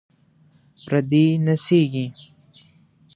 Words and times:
پردې 0.85 1.23
نڅیږي 1.45 2.05